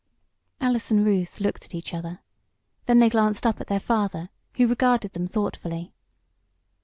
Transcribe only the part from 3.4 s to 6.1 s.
up at their father, who regarded them thoughtfully.